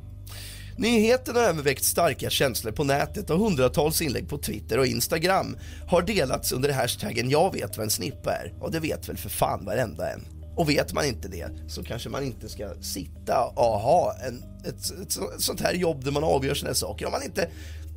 Nyheten 0.78 1.36
har 1.36 1.42
även 1.42 1.62
väckt 1.62 1.84
starka 1.84 2.30
känslor 2.30 2.72
på 2.72 2.84
nätet 2.84 3.30
och 3.30 3.38
hundratals 3.38 4.02
inlägg 4.02 4.28
på 4.28 4.38
Twitter 4.38 4.78
och 4.78 4.86
Instagram 4.86 5.56
har 5.88 6.02
delats 6.02 6.52
under 6.52 6.72
hashtaggen 6.72 7.30
jag 7.30 7.52
vet 7.52 7.76
vad 7.76 7.84
en 7.84 7.90
snippa 7.90 8.32
är 8.32 8.52
och 8.60 8.70
det 8.72 8.80
vet 8.80 9.08
väl 9.08 9.16
för 9.16 9.28
fan 9.28 9.64
varenda 9.64 10.12
en. 10.12 10.26
Och 10.56 10.68
vet 10.68 10.92
man 10.92 11.04
inte 11.04 11.28
det 11.28 11.48
så 11.68 11.82
kanske 11.82 12.08
man 12.08 12.24
inte 12.24 12.48
ska 12.48 12.74
sitta 12.80 13.44
och 13.54 13.80
ha 13.80 14.14
en, 14.26 14.42
ett, 14.64 14.90
ett, 14.90 15.16
ett 15.34 15.40
sånt 15.40 15.60
här 15.60 15.74
jobb 15.74 16.04
där 16.04 16.10
man 16.10 16.24
avgör 16.24 16.54
såna 16.54 16.68
här 16.68 16.74
saker. 16.74 17.06
Om 17.06 17.12
man 17.12 17.22
inte 17.22 17.48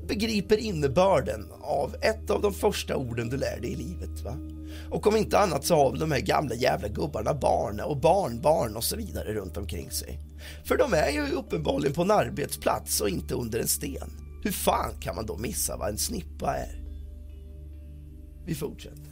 begriper 0.10 0.58
innebörden 0.58 1.48
av 1.62 1.96
ett 2.02 2.30
av 2.30 2.42
de 2.42 2.54
första 2.54 2.96
orden 2.96 3.30
du 3.30 3.38
lär 3.38 3.60
dig 3.62 3.72
i 3.72 3.76
livet. 3.76 4.22
Va? 4.22 4.36
Och 4.90 5.08
om 5.08 5.16
inte 5.16 5.40
annat 5.40 5.66
så 5.66 5.76
har 5.76 5.92
väl 5.92 6.00
de 6.00 6.12
här 6.12 6.20
gamla 6.20 6.56
jävla 6.56 6.88
gubbarna 6.88 7.34
barn 7.34 7.80
och 7.80 7.98
barnbarn 7.98 8.76
och 8.76 8.84
så 8.84 8.96
vidare 8.96 9.34
runt 9.34 9.58
omkring 9.58 9.92
sig. 9.92 10.20
För 10.66 10.78
de 10.78 10.94
är 10.94 11.10
ju 11.10 11.32
uppenbarligen 11.32 11.94
på 11.94 12.02
en 12.02 12.12
arbetsplats 12.12 13.02
och 13.02 13.10
inte 13.10 13.34
under 13.34 13.60
en 13.60 13.68
sten. 13.68 14.10
Hur 14.44 14.52
fan 14.52 14.92
kan 15.00 15.16
man 15.16 15.26
då 15.26 15.38
missa 15.38 15.78
vad 15.78 15.90
en 15.90 15.98
snippa 15.98 16.56
är? 16.56 16.84
Vi 18.46 18.56
fortsätter. 18.56 19.10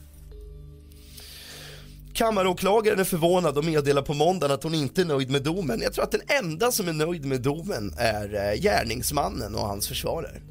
Kammaråklagaren 2.13 2.99
är 2.99 3.03
förvånad 3.03 3.57
och 3.57 3.65
meddelar 3.65 4.01
på 4.01 4.13
måndagen 4.13 4.53
att 4.53 4.63
hon 4.63 4.73
inte 4.73 5.01
är 5.01 5.05
nöjd 5.05 5.29
med 5.29 5.43
domen. 5.43 5.81
Jag 5.81 5.93
tror 5.93 6.03
att 6.03 6.11
den 6.11 6.21
enda 6.43 6.71
som 6.71 6.87
är 6.87 6.93
nöjd 6.93 7.25
med 7.25 7.41
domen 7.41 7.93
är 7.97 8.35
eh, 8.35 8.61
gärningsmannen 8.61 9.55
och 9.55 9.61
hans 9.61 9.87
försvarare. 9.87 10.41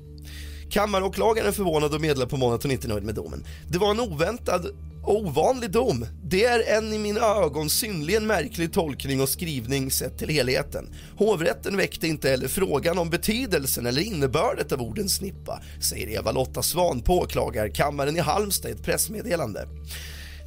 Kammaråklagaren 0.71 1.49
är 1.49 1.53
förvånad 1.53 1.95
och 1.95 2.01
meddelar 2.01 2.27
på 2.27 2.37
måndag 2.37 2.57
att 2.57 2.63
hon 2.63 2.73
inte 2.73 2.87
är 2.87 2.89
nöjd 2.89 3.05
med 3.05 3.15
domen. 3.15 3.45
Det 3.69 3.79
var 3.79 3.91
en 3.91 4.01
oväntad 4.01 4.67
ovanlig 5.07 5.71
dom. 5.71 6.07
Det 6.25 6.45
är 6.45 6.79
en 6.79 6.93
i 6.93 6.99
mina 6.99 7.21
ögon 7.21 7.71
synnerligen 7.71 8.27
märklig 8.27 8.73
tolkning 8.73 9.21
och 9.21 9.29
skrivning 9.29 9.91
sett 9.91 10.19
till 10.19 10.29
helheten. 10.29 10.89
Hovrätten 11.19 11.77
väckte 11.77 12.07
inte 12.07 12.29
heller 12.29 12.49
frågan 12.49 12.99
om 12.99 13.11
betydelsen 13.11 13.87
eller 13.87 14.03
innebördet 14.03 14.73
av 14.73 14.83
orden 14.83 15.09
snippa, 15.09 15.63
säger 15.81 16.09
Eva-Lotta 16.09 16.63
Svan 16.63 17.01
på 17.01 17.19
åklagarkammaren 17.19 18.17
i 18.17 18.21
Halmstad 18.21 18.71
i 18.71 18.75
ett 18.75 18.83
pressmeddelande. 18.83 19.69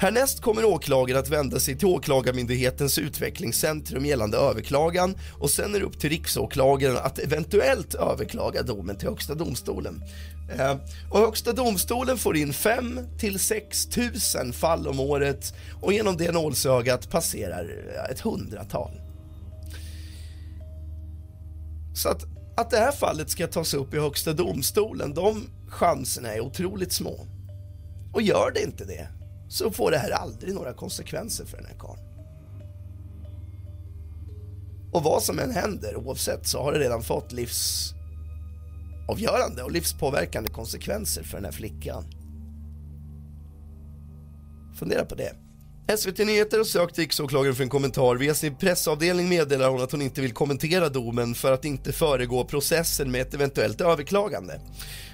Härnäst 0.01 0.41
kommer 0.41 0.65
åklagaren 0.65 1.19
att 1.19 1.29
vända 1.29 1.59
sig 1.59 1.77
till 1.77 1.87
Åklagarmyndighetens 1.87 2.97
utvecklingscentrum 2.97 4.05
gällande 4.05 4.37
överklagan 4.37 5.15
och 5.39 5.49
sen 5.49 5.75
är 5.75 5.79
det 5.79 5.85
upp 5.85 5.99
till 5.99 6.09
riksåklagaren 6.09 6.97
att 6.97 7.19
eventuellt 7.19 7.95
överklaga 7.95 8.63
domen 8.63 8.95
till 8.95 9.07
Högsta 9.07 9.35
domstolen. 9.35 10.03
Eh, 10.57 10.75
och 11.11 11.19
Högsta 11.19 11.53
domstolen 11.53 12.17
får 12.17 12.37
in 12.37 12.53
5 12.53 12.99
till 13.17 13.39
6 13.39 13.87
000 14.43 14.53
fall 14.53 14.87
om 14.87 14.99
året 14.99 15.53
och 15.81 15.93
genom 15.93 16.17
det 16.17 16.31
nålsögat 16.31 17.09
passerar 17.09 17.69
ett 18.11 18.19
hundratal. 18.19 18.91
Så 21.95 22.09
att, 22.09 22.23
att 22.57 22.69
det 22.69 22.77
här 22.77 22.91
fallet 22.91 23.29
ska 23.29 23.47
tas 23.47 23.73
upp 23.73 23.93
i 23.93 23.99
Högsta 23.99 24.33
domstolen, 24.33 25.13
de 25.13 25.49
chanserna 25.69 26.33
är 26.33 26.39
otroligt 26.39 26.93
små. 26.93 27.27
Och 28.13 28.21
gör 28.21 28.51
det 28.53 28.63
inte 28.63 28.85
det, 28.85 29.07
så 29.49 29.71
får 29.71 29.91
det 29.91 29.97
här 29.97 30.11
aldrig 30.11 30.53
några 30.53 30.73
konsekvenser 30.73 31.45
för 31.45 31.57
den 31.57 31.65
här 31.65 31.77
karln. 31.79 31.99
Och 34.91 35.03
vad 35.03 35.23
som 35.23 35.39
än 35.39 35.51
händer 35.51 35.95
oavsett 35.95 36.47
så 36.47 36.63
har 36.63 36.73
det 36.73 36.79
redan 36.79 37.03
fått 37.03 37.31
livsavgörande 37.31 39.63
och 39.63 39.71
livspåverkande 39.71 40.49
konsekvenser 40.49 41.23
för 41.23 41.37
den 41.37 41.45
här 41.45 41.51
flickan. 41.51 42.03
Fundera 44.79 45.05
på 45.05 45.15
det. 45.15 45.35
SVT 45.97 46.17
Nyheter 46.17 46.57
har 46.57 46.65
sökt 46.65 46.97
riksåklagaren 46.97 47.55
för 47.55 47.63
en 47.63 47.69
kommentar. 47.69 48.15
Via 48.15 48.33
sin 48.33 48.55
pressavdelning 48.55 49.29
meddelar 49.29 49.69
hon 49.69 49.81
att 49.81 49.91
hon 49.91 50.01
inte 50.01 50.21
vill 50.21 50.33
kommentera 50.33 50.89
domen 50.89 51.35
för 51.35 51.51
att 51.51 51.65
inte 51.65 51.91
föregå 51.91 52.45
processen 52.45 53.11
med 53.11 53.21
ett 53.21 53.33
eventuellt 53.33 53.81
överklagande. 53.81 54.61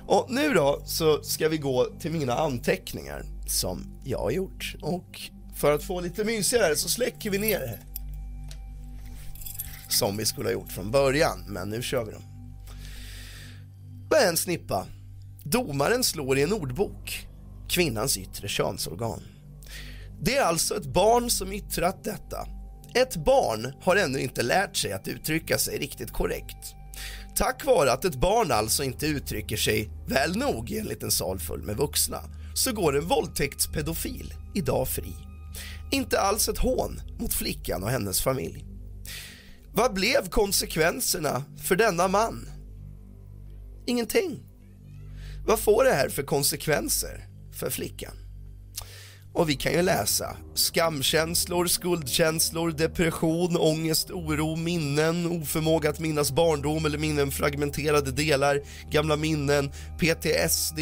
Och 0.08 0.26
nu 0.30 0.54
då 0.54 0.82
så 0.86 1.24
ska 1.24 1.50
vi 1.50 1.58
gå 1.58 1.88
till 2.00 2.12
mina 2.12 2.34
anteckningar 2.34 3.35
som 3.48 4.02
jag 4.04 4.20
har 4.20 4.32
gjort. 4.32 4.76
Och 4.82 5.22
för 5.56 5.72
att 5.72 5.84
få 5.84 6.02
lite 6.02 6.24
mysigare 6.24 6.76
så 6.76 6.90
släcker 6.90 7.30
vi 7.30 7.38
ner 7.38 7.60
det. 7.60 7.80
Som 9.90 10.18
vi 10.18 10.26
skulle 10.26 10.48
ha 10.48 10.54
gjort 10.54 10.72
från 10.72 10.92
början, 10.92 11.44
men 11.48 11.70
nu 11.70 11.82
kör 11.82 12.06
vi 12.06 12.12
dem. 12.12 12.24
Vad 14.10 14.22
en 14.22 14.38
snippa? 14.38 14.88
Domaren 15.44 16.04
slår 16.04 16.38
i 16.38 16.42
en 16.42 16.54
ordbok. 16.54 17.28
kvinnans 17.70 18.18
yttre 18.18 18.48
könsorgan. 18.48 19.22
Det 20.22 20.38
är 20.38 20.44
alltså 20.44 20.78
ett 20.78 20.86
barn 20.86 21.30
som 21.30 21.54
yttrat 21.54 22.04
detta. 22.04 22.48
Ett 22.94 23.16
barn 23.16 23.74
har 23.82 23.96
ännu 23.96 24.20
inte 24.20 24.44
lärt 24.44 24.78
sig 24.78 24.92
att 24.92 25.08
uttrycka 25.08 25.58
sig 25.58 25.78
riktigt 25.78 26.12
korrekt. 26.12 26.76
Tack 27.36 27.66
vare 27.66 27.92
att 27.92 28.06
ett 28.06 28.16
barn 28.16 28.52
alltså 28.52 28.84
inte 28.84 29.08
uttrycker 29.08 29.58
sig 29.58 29.90
väl 30.08 30.38
nog 30.38 30.72
i 30.72 30.80
en 30.80 30.86
liten 30.86 31.12
sal 31.12 31.40
full 31.40 31.62
med 31.62 31.78
vuxna 31.78 32.20
så 32.56 32.74
går 32.74 32.98
en 32.98 33.08
våldtäktspedofil 33.08 34.34
idag 34.54 34.88
fri. 34.88 35.14
Inte 35.92 36.20
alls 36.20 36.50
ett 36.50 36.58
hån 36.58 37.02
mot 37.20 37.34
flickan 37.34 37.84
och 37.84 37.90
hennes 37.90 38.22
familj. 38.22 38.66
Vad 39.74 39.94
blev 39.94 40.30
konsekvenserna 40.30 41.44
för 41.64 41.76
denna 41.76 42.08
man? 42.08 42.50
Ingenting. 43.86 44.44
Vad 45.46 45.60
får 45.60 45.84
det 45.84 45.94
här 45.94 46.10
för 46.10 46.24
konsekvenser 46.24 47.28
för 47.52 47.70
flickan? 47.70 48.25
Och 49.36 49.50
vi 49.50 49.56
kan 49.56 49.72
ju 49.74 49.82
läsa 49.82 50.36
skamkänslor, 50.54 51.68
skuldkänslor, 51.68 52.72
depression, 52.72 53.58
ångest, 53.58 54.12
oro, 54.12 54.56
minnen, 54.56 55.26
oförmåga 55.42 55.90
att 55.90 56.00
minnas 56.00 56.32
barndom 56.32 56.86
eller 56.86 56.98
minnen 56.98 57.32
fragmenterade 57.32 58.12
delar, 58.12 58.62
gamla 58.92 59.16
minnen, 59.16 59.72
PTSD, 60.00 60.80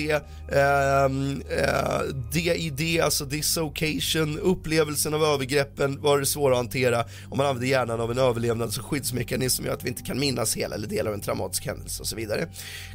ehm, 0.51 1.41
eh, 1.49 1.63
eh, 1.63 2.01
DID, 2.33 3.01
alltså 3.01 3.25
dislocation, 3.25 4.39
upplevelsen 4.39 5.13
av 5.13 5.23
övergreppen 5.23 6.01
var 6.01 6.19
det 6.19 6.25
svåra 6.25 6.53
att 6.53 6.57
hantera 6.57 7.05
och 7.29 7.37
man 7.37 7.45
använder 7.45 7.67
hjärnan 7.67 8.01
av 8.01 8.11
en 8.11 8.17
överlevnads 8.17 8.77
och 8.77 8.85
skyddsmekanism 8.85 9.55
som 9.55 9.65
gör 9.65 9.73
att 9.73 9.83
vi 9.83 9.89
inte 9.89 10.03
kan 10.03 10.19
minnas 10.19 10.57
hela 10.57 10.75
eller 10.75 10.87
delar 10.87 11.09
av 11.09 11.13
en 11.13 11.21
traumatisk 11.21 11.65
händelse 11.65 12.01
och 12.01 12.07
så 12.07 12.15
vidare. 12.15 12.47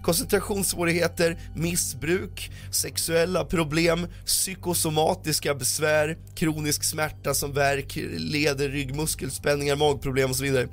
Koncentrationssvårigheter, 0.03 1.39
missbruk, 1.55 2.51
sexuella 2.73 3.45
problem, 3.45 4.07
psykosomatiska 4.27 5.48
besvär, 5.55 6.19
kronisk 6.35 6.85
smärta 6.85 7.35
som 7.35 7.53
värk, 7.53 7.99
leder, 8.17 8.69
ryggmuskelspänningar, 8.69 9.77
magproblem 9.77 10.31
och 10.31 10.37
så 10.37 10.43
vidare. 10.43 10.69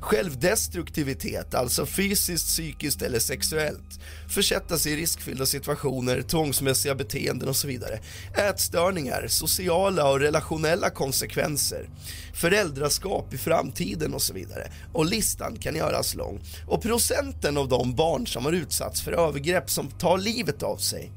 Självdestruktivitet, 0.00 1.54
alltså 1.54 1.86
fysiskt, 1.86 2.46
psykiskt 2.46 3.02
eller 3.02 3.18
sexuellt. 3.18 4.00
Försätta 4.28 4.78
sig 4.78 4.92
i 4.92 4.96
riskfyllda 4.96 5.46
situationer, 5.46 6.22
tvångsmässiga 6.22 6.94
beteenden 6.94 7.48
och 7.48 7.56
så 7.56 7.68
vidare. 7.68 7.98
Ätstörningar, 8.34 9.26
sociala 9.28 10.10
och 10.10 10.20
relationella 10.20 10.90
konsekvenser. 10.90 11.88
Föräldraskap 12.34 13.34
i 13.34 13.38
framtiden 13.38 14.14
och 14.14 14.22
så 14.22 14.34
vidare. 14.34 14.72
Och 14.92 15.06
listan 15.06 15.56
kan 15.56 15.76
göras 15.76 16.14
lång. 16.14 16.40
Och 16.66 16.82
procenten 16.82 17.56
av 17.56 17.68
de 17.68 17.94
barn 17.94 18.26
som 18.26 18.44
har 18.44 18.52
utsatts 18.52 19.02
för 19.02 19.12
övergrepp 19.12 19.70
som 19.70 19.90
tar 19.90 20.18
livet 20.18 20.62
av 20.62 20.76
sig 20.76 21.12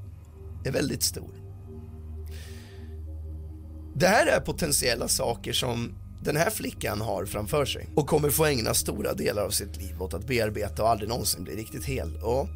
är 0.65 0.72
väldigt 0.72 1.03
stor. 1.03 1.40
Det 3.95 4.07
här 4.07 4.27
är 4.27 4.39
potentiella 4.39 5.07
saker 5.07 5.53
som 5.53 5.93
den 6.24 6.38
här 6.38 6.50
flickan 6.50 7.01
har 7.01 7.25
framför 7.25 7.65
sig 7.65 7.89
och 7.95 8.07
kommer 8.07 8.29
få 8.29 8.45
ägna 8.45 8.74
stora 8.74 9.13
delar 9.13 9.45
av 9.45 9.50
sitt 9.50 9.77
liv 9.77 10.01
åt 10.01 10.13
att 10.13 10.27
bearbeta 10.27 10.83
och 10.83 10.89
aldrig 10.89 11.10
någonsin 11.10 11.43
bli 11.43 11.55
riktigt 11.55 11.86
hel. 11.86 12.15
Och 12.24 12.48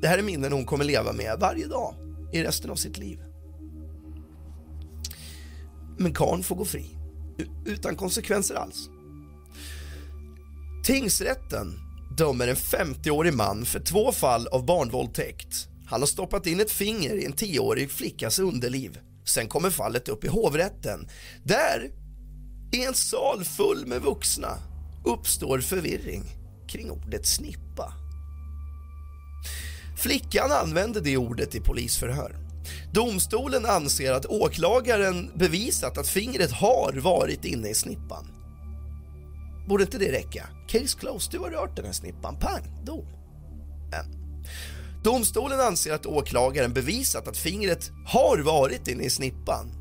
det 0.00 0.08
här 0.08 0.18
är 0.18 0.22
minnen 0.22 0.52
hon 0.52 0.64
kommer 0.64 0.84
leva 0.84 1.12
med 1.12 1.36
varje 1.40 1.66
dag 1.66 1.94
i 2.32 2.42
resten 2.42 2.70
av 2.70 2.76
sitt 2.76 2.98
liv. 2.98 3.18
Men 5.98 6.14
karln 6.14 6.42
får 6.42 6.56
gå 6.56 6.64
fri 6.64 6.96
utan 7.66 7.96
konsekvenser 7.96 8.54
alls. 8.54 8.88
Tingsrätten 10.84 11.74
dömer 12.16 12.48
en 12.48 12.56
50-årig 12.56 13.34
man 13.34 13.64
för 13.64 13.80
två 13.80 14.12
fall 14.12 14.46
av 14.46 14.66
barnvåldtäkt. 14.66 15.68
Han 15.86 16.00
har 16.00 16.06
stoppat 16.06 16.46
in 16.46 16.60
ett 16.60 16.70
finger 16.70 17.14
i 17.14 17.24
en 17.24 17.34
10-årig 17.34 17.90
flickas 17.90 18.38
underliv 18.38 18.98
Sen 19.24 19.48
kommer 19.48 19.70
fallet 19.70 20.08
upp 20.08 20.24
i 20.24 20.28
hovrätten. 20.28 21.08
Där, 21.42 21.90
i 22.72 22.84
en 22.84 22.94
sal 22.94 23.44
full 23.44 23.86
med 23.86 24.02
vuxna, 24.02 24.58
uppstår 25.04 25.58
förvirring 25.58 26.24
kring 26.68 26.90
ordet 26.90 27.26
snippa. 27.26 27.92
Flickan 29.96 30.52
använde 30.52 31.00
det 31.00 31.16
ordet 31.16 31.54
i 31.54 31.60
polisförhör. 31.60 32.36
Domstolen 32.92 33.66
anser 33.66 34.12
att 34.12 34.26
åklagaren 34.26 35.30
bevisat 35.34 35.98
att 35.98 36.08
fingret 36.08 36.52
har 36.52 36.92
varit 36.92 37.44
inne 37.44 37.68
i 37.68 37.74
snippan. 37.74 38.26
Borde 39.68 39.84
inte 39.84 39.98
det 39.98 40.12
räcka? 40.12 40.48
Case 40.68 40.98
closed, 40.98 41.32
du 41.32 41.38
har 41.38 41.50
rört 41.50 41.76
den 41.76 41.84
här 41.84 41.92
snippan. 41.92 42.38
Pang, 42.38 42.84
dom. 42.84 43.06
Men 43.90 44.24
Domstolen 45.04 45.60
anser 45.60 45.92
att 45.92 46.06
åklagaren 46.06 46.72
bevisat 46.72 47.28
att 47.28 47.36
fingret 47.36 47.90
har 48.06 48.38
varit 48.38 48.88
inne 48.88 49.04
i 49.04 49.10
snippan. 49.10 49.72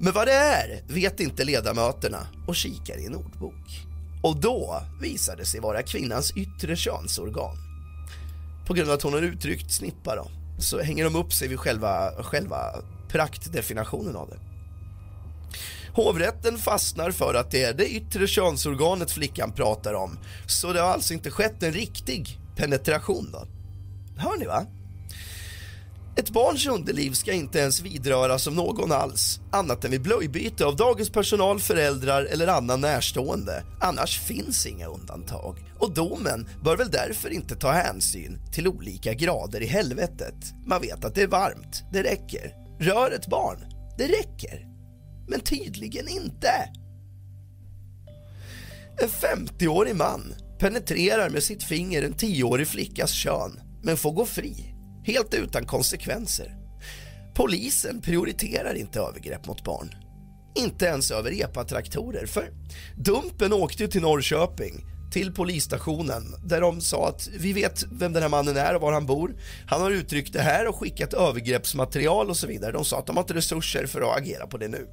Men 0.00 0.12
vad 0.12 0.26
det 0.26 0.32
är 0.32 0.82
vet 0.88 1.20
inte 1.20 1.44
ledamöterna 1.44 2.26
och 2.46 2.56
kikar 2.56 2.98
i 2.98 3.06
en 3.06 3.14
ordbok. 3.14 3.86
Och 4.22 4.36
då 4.36 4.82
visar 5.00 5.36
det 5.36 5.44
sig 5.44 5.60
vara 5.60 5.82
kvinnans 5.82 6.32
yttre 6.36 6.76
könsorgan. 6.76 7.56
På 8.66 8.74
grund 8.74 8.90
av 8.90 8.94
att 8.94 9.02
hon 9.02 9.12
har 9.12 9.22
uttryckt 9.22 9.72
snippa 9.72 10.16
då, 10.16 10.30
så 10.58 10.80
hänger 10.80 11.04
de 11.04 11.16
upp 11.16 11.32
sig 11.32 11.48
vid 11.48 11.58
själva, 11.58 12.22
själva 12.22 12.58
praktdefinitionen 13.08 14.16
av 14.16 14.28
det. 14.28 14.38
Hovrätten 15.94 16.58
fastnar 16.58 17.10
för 17.10 17.34
att 17.34 17.50
det 17.50 17.62
är 17.62 17.74
det 17.74 17.88
yttre 17.88 18.26
könsorganet 18.26 19.10
flickan 19.10 19.52
pratar 19.52 19.94
om, 19.94 20.18
så 20.46 20.72
det 20.72 20.80
har 20.80 20.88
alltså 20.88 21.14
inte 21.14 21.30
skett 21.30 21.62
en 21.62 21.72
riktig 21.72 22.38
penetration 22.56 23.28
då. 23.32 23.46
Hör 24.22 24.38
ni 24.38 24.46
va? 24.46 24.66
Ett 26.16 26.30
barns 26.30 26.66
underliv 26.66 27.12
ska 27.12 27.32
inte 27.32 27.58
ens 27.58 27.80
vidröras 27.80 28.46
av 28.46 28.54
någon 28.54 28.92
alls, 28.92 29.40
annat 29.52 29.84
än 29.84 29.90
vid 29.90 30.02
blöjbyte 30.02 30.64
av 30.64 30.76
dagens 30.76 31.10
personal, 31.10 31.60
föräldrar 31.60 32.24
eller 32.24 32.46
annan 32.46 32.80
närstående. 32.80 33.64
Annars 33.80 34.20
finns 34.20 34.66
inga 34.66 34.86
undantag. 34.86 35.58
Och 35.78 35.94
domen 35.94 36.48
bör 36.64 36.76
väl 36.76 36.90
därför 36.90 37.30
inte 37.30 37.56
ta 37.56 37.70
hänsyn 37.70 38.38
till 38.52 38.68
olika 38.68 39.14
grader 39.14 39.60
i 39.60 39.66
helvetet. 39.66 40.34
Man 40.66 40.80
vet 40.80 41.04
att 41.04 41.14
det 41.14 41.22
är 41.22 41.26
varmt, 41.26 41.84
det 41.92 42.02
räcker. 42.02 42.54
Rör 42.80 43.10
ett 43.10 43.26
barn, 43.26 43.58
det 43.98 44.04
räcker. 44.04 44.66
Men 45.28 45.40
tydligen 45.40 46.08
inte. 46.08 46.52
En 49.02 49.08
50-årig 49.08 49.96
man 49.96 50.34
penetrerar 50.58 51.30
med 51.30 51.42
sitt 51.42 51.62
finger 51.62 52.02
en 52.02 52.14
10-årig 52.14 52.68
flickas 52.68 53.10
kön 53.10 53.60
men 53.82 53.96
får 53.96 54.12
gå 54.12 54.26
fri, 54.26 54.74
helt 55.04 55.34
utan 55.34 55.66
konsekvenser. 55.66 56.56
Polisen 57.34 58.00
prioriterar 58.00 58.74
inte 58.74 59.00
övergrepp 59.00 59.46
mot 59.46 59.64
barn. 59.64 59.94
Inte 60.54 60.86
ens 60.86 61.10
över 61.10 61.42
epatraktorer, 61.42 62.26
för 62.26 62.52
Dumpen 62.96 63.52
åkte 63.52 63.88
till 63.88 64.02
Norrköping 64.02 64.84
till 65.12 65.34
polisstationen 65.34 66.34
där 66.44 66.60
de 66.60 66.80
sa 66.80 67.08
att 67.08 67.28
vi 67.38 67.52
vet 67.52 67.84
vem 67.92 68.12
den 68.12 68.22
här 68.22 68.30
mannen 68.30 68.56
är 68.56 68.74
och 68.74 68.80
var 68.80 68.92
han 68.92 69.06
bor. 69.06 69.36
Han 69.66 69.80
har 69.80 69.90
uttryckt 69.90 70.32
det 70.32 70.42
här 70.42 70.68
och 70.68 70.76
skickat 70.76 71.14
övergreppsmaterial 71.14 72.30
och 72.30 72.36
så 72.36 72.46
vidare. 72.46 72.72
De 72.72 72.84
sa 72.84 72.98
att 72.98 73.06
de 73.06 73.16
har 73.16 73.22
inte 73.22 73.34
resurser 73.34 73.86
för 73.86 74.00
att 74.00 74.18
agera 74.18 74.46
på 74.46 74.58
det 74.58 74.68
nu. 74.68 74.86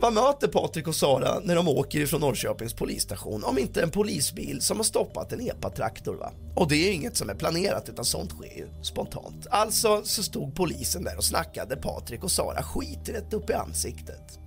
Vad 0.00 0.12
möter 0.12 0.48
Patrik 0.48 0.88
och 0.88 0.94
Sara 0.94 1.40
när 1.40 1.54
de 1.54 1.68
åker 1.68 2.00
ifrån 2.00 2.20
Norrköpings 2.20 2.74
polisstation 2.74 3.44
om 3.44 3.58
inte 3.58 3.82
en 3.82 3.90
polisbil 3.90 4.60
som 4.62 4.76
har 4.76 4.84
stoppat 4.84 5.32
en 5.32 5.40
epatraktor 5.40 6.14
va? 6.14 6.32
Och 6.56 6.68
det 6.68 6.74
är 6.74 6.86
ju 6.86 6.92
inget 6.92 7.16
som 7.16 7.30
är 7.30 7.34
planerat 7.34 7.88
utan 7.88 8.04
sånt 8.04 8.30
sker 8.30 8.56
ju 8.56 8.68
spontant. 8.82 9.46
Alltså 9.50 10.02
så 10.04 10.22
stod 10.22 10.54
polisen 10.54 11.04
där 11.04 11.16
och 11.16 11.24
snackade 11.24 11.76
Patrik 11.76 12.24
och 12.24 12.30
Sara 12.30 12.62
skit 12.62 13.08
rätt 13.08 13.34
upp 13.34 13.50
i 13.50 13.52
ansiktet. 13.52 14.38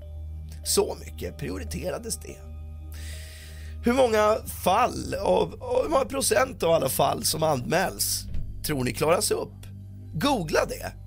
Så 0.65 0.97
mycket 1.05 1.37
prioriterades 1.37 2.17
det. 2.17 2.37
Hur 3.85 3.93
många 3.93 4.35
fall, 4.63 5.15
av, 5.21 5.49
hur 5.83 5.89
många 5.89 6.05
procent 6.05 6.63
av 6.63 6.71
alla 6.71 6.89
fall 6.89 7.23
som 7.23 7.43
anmäls 7.43 8.23
tror 8.65 8.83
ni 8.83 8.93
klaras 8.93 9.31
upp? 9.31 9.65
Googla 10.13 10.65
det 10.65 11.00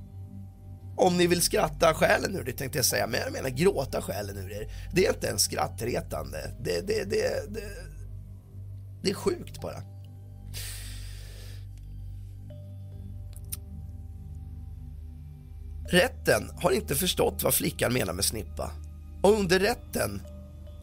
om 0.96 1.16
ni 1.16 1.26
vill 1.26 1.42
skratta 1.42 1.94
själen 1.94 2.36
ur 2.36 2.44
det 2.44 2.52
tänkte 2.52 2.78
jag 2.78 2.84
säga, 2.84 3.06
men 3.06 3.20
jag 3.20 3.32
menar 3.32 3.48
gråta 3.48 4.02
själen 4.02 4.36
ur 4.36 4.52
er. 4.52 4.68
Det 4.92 5.06
är 5.06 5.12
inte 5.14 5.26
ens 5.26 5.42
skrattretande. 5.42 6.38
Det, 6.60 6.80
det, 6.80 7.04
det, 7.04 7.54
det, 7.54 7.70
det 9.02 9.10
är 9.10 9.14
sjukt 9.14 9.60
bara. 9.60 9.82
Rätten 15.88 16.50
har 16.62 16.70
inte 16.70 16.94
förstått 16.94 17.42
vad 17.42 17.54
flickan 17.54 17.92
menar 17.92 18.12
med 18.12 18.24
snippa. 18.24 18.70
Och 19.22 19.32
under 19.32 19.60
rätten, 19.60 20.22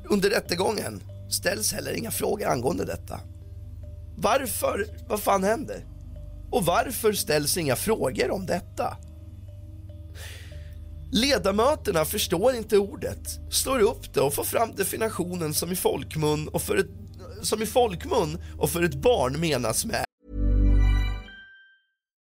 under 0.10 0.30
rättegången 0.30 1.04
ställs 1.30 1.74
heller 1.74 1.93
inga 1.93 2.12
frågor 2.12 2.47
angående 2.47 2.86
detta. 2.86 3.19
Varför? 4.17 4.86
Vad 5.08 5.19
fan 5.19 5.43
händer? 5.43 5.86
Och 6.52 6.65
varför 6.65 7.13
ställs 7.13 7.58
inga 7.58 7.76
frågor 7.76 8.32
om 8.32 8.45
detta? 8.45 8.97
Ledamöterna 11.13 12.06
förstår 12.06 12.56
inte 12.56 12.78
ordet, 12.78 13.54
slår 13.54 13.80
upp 13.80 14.13
det 14.13 14.21
och 14.21 14.34
får 14.34 14.43
fram 14.43 14.76
definitionen 14.76 15.54
som 15.54 15.71
i 15.71 15.76
folkmun 15.76 16.47
och 16.47 16.62
för 16.62 16.78
ett, 16.78 16.89
som 17.41 17.62
i 17.62 17.65
folkmun 17.65 18.38
och 18.58 18.69
för 18.69 18.84
ett 18.84 18.95
barn 18.95 19.39
menas 19.39 19.86
med. 19.86 20.06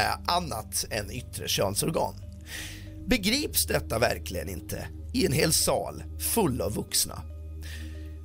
Eh, 0.00 0.36
annat 0.36 0.84
än 0.90 1.10
yttre 1.10 1.48
könsorgan. 1.48 2.14
Begrips 3.06 3.66
detta 3.66 3.98
verkligen 3.98 4.48
inte 4.48 4.88
i 5.12 5.26
en 5.26 5.32
hel 5.32 5.52
sal 5.52 6.02
full 6.18 6.60
av 6.60 6.74
vuxna? 6.74 7.22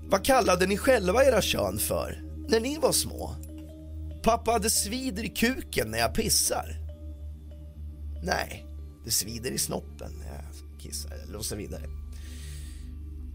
Vad 0.04 0.26
kallade 0.26 0.68
ni 0.68 0.78
själva 0.78 1.24
era 1.24 1.42
kön 1.42 1.80
för 1.80 2.24
när 2.48 2.60
ni 2.60 2.78
var 2.78 2.92
små? 2.92 3.36
Pappa, 4.24 4.60
det 4.60 4.70
svider 4.70 5.24
i 5.24 5.30
kuken 5.30 5.92
när 5.92 6.00
jag 6.00 6.14
pissar. 6.14 6.76
Nej, 8.24 8.66
det 9.06 9.12
svider 9.12 9.52
i 9.52 9.58
snoppen 9.58 10.12
när 10.20 10.28
jag 10.28 10.80
kissar 10.82 11.12
eller 11.12 11.38
och 11.38 11.46
så 11.46 11.56
vidare. 11.56 11.84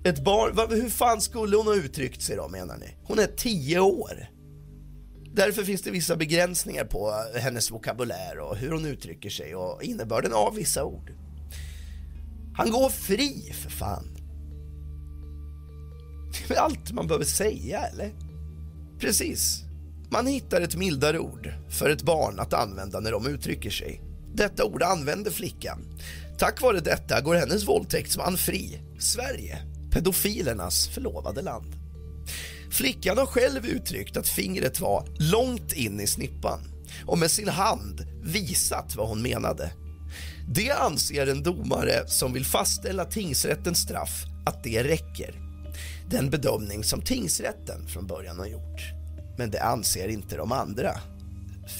Ett 0.04 0.24
barn, 0.24 0.80
hur 0.80 0.90
fan 0.90 1.20
skulle 1.20 1.56
hon 1.56 1.66
ha 1.66 1.74
uttryckt 1.74 2.22
sig 2.22 2.36
då 2.36 2.48
menar 2.48 2.76
ni? 2.76 2.96
Hon 3.04 3.18
är 3.18 3.26
tio 3.26 3.80
år. 3.80 4.33
Därför 5.36 5.64
finns 5.64 5.82
det 5.82 5.90
vissa 5.90 6.16
begränsningar 6.16 6.84
på 6.84 7.24
hennes 7.34 7.70
vokabulär 7.70 8.38
och 8.38 8.56
hur 8.56 8.70
hon 8.70 8.84
uttrycker 8.84 9.30
sig 9.30 9.54
och 9.54 9.82
innebörden 9.82 10.32
av 10.32 10.54
vissa 10.54 10.84
ord. 10.84 11.12
Han 12.56 12.70
går 12.70 12.88
fri 12.88 13.52
för 13.52 13.70
fan. 13.70 14.16
Det 16.32 16.44
är 16.44 16.48
väl 16.48 16.58
allt 16.58 16.92
man 16.92 17.06
behöver 17.06 17.24
säga 17.24 17.86
eller? 17.86 18.12
Precis. 19.00 19.62
Man 20.10 20.26
hittar 20.26 20.60
ett 20.60 20.76
mildare 20.76 21.18
ord 21.18 21.52
för 21.68 21.90
ett 21.90 22.02
barn 22.02 22.40
att 22.40 22.52
använda 22.52 23.00
när 23.00 23.12
de 23.12 23.26
uttrycker 23.26 23.70
sig. 23.70 24.00
Detta 24.34 24.64
ord 24.64 24.82
använder 24.82 25.30
flickan. 25.30 25.98
Tack 26.38 26.62
vare 26.62 26.80
detta 26.80 27.20
går 27.20 27.34
hennes 27.34 27.68
våldtäktsman 27.68 28.36
fri. 28.36 28.80
Sverige, 28.98 29.58
pedofilernas 29.90 30.88
förlovade 30.88 31.42
land. 31.42 31.83
Flickan 32.74 33.18
har 33.18 33.26
själv 33.26 33.66
uttryckt 33.66 34.16
att 34.16 34.28
fingret 34.28 34.80
var 34.80 35.06
långt 35.18 35.72
in 35.72 36.00
i 36.00 36.06
snippan 36.06 36.60
och 37.06 37.18
med 37.18 37.30
sin 37.30 37.48
hand 37.48 38.06
visat 38.22 38.96
vad 38.96 39.08
hon 39.08 39.22
menade. 39.22 39.72
Det 40.48 40.70
anser 40.70 41.26
en 41.26 41.42
domare 41.42 42.08
som 42.08 42.32
vill 42.32 42.44
fastställa 42.44 43.04
tingsrättens 43.04 43.78
straff 43.78 44.24
att 44.46 44.64
det 44.64 44.84
räcker. 44.84 45.34
Den 46.10 46.30
bedömning 46.30 46.84
som 46.84 47.02
tingsrätten 47.02 47.88
från 47.88 48.06
början 48.06 48.38
har 48.38 48.46
gjort. 48.46 48.80
Men 49.38 49.50
det 49.50 49.62
anser 49.62 50.08
inte 50.08 50.36
de 50.36 50.52
andra 50.52 51.00